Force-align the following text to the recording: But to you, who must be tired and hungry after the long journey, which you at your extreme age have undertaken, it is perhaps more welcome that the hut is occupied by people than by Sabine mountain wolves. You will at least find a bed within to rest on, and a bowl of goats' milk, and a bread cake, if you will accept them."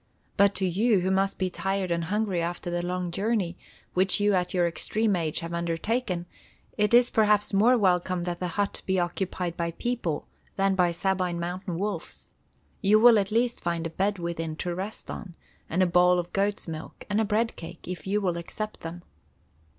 But 0.35 0.55
to 0.55 0.65
you, 0.65 1.01
who 1.01 1.11
must 1.11 1.37
be 1.37 1.51
tired 1.51 1.91
and 1.91 2.05
hungry 2.05 2.41
after 2.41 2.71
the 2.71 2.83
long 2.83 3.11
journey, 3.11 3.55
which 3.93 4.19
you 4.19 4.33
at 4.33 4.51
your 4.51 4.67
extreme 4.67 5.15
age 5.15 5.41
have 5.41 5.53
undertaken, 5.53 6.25
it 6.75 6.91
is 6.91 7.11
perhaps 7.11 7.53
more 7.53 7.77
welcome 7.77 8.23
that 8.23 8.39
the 8.39 8.47
hut 8.57 8.81
is 8.87 8.97
occupied 8.97 9.55
by 9.55 9.69
people 9.73 10.27
than 10.55 10.73
by 10.73 10.89
Sabine 10.89 11.39
mountain 11.39 11.77
wolves. 11.77 12.31
You 12.81 12.99
will 12.99 13.19
at 13.19 13.29
least 13.31 13.61
find 13.61 13.85
a 13.85 13.91
bed 13.91 14.17
within 14.17 14.55
to 14.55 14.73
rest 14.73 15.11
on, 15.11 15.35
and 15.69 15.83
a 15.83 15.85
bowl 15.85 16.17
of 16.17 16.33
goats' 16.33 16.67
milk, 16.67 17.05
and 17.07 17.21
a 17.21 17.23
bread 17.23 17.55
cake, 17.55 17.87
if 17.87 18.07
you 18.07 18.21
will 18.21 18.37
accept 18.37 18.79
them." 18.79 19.03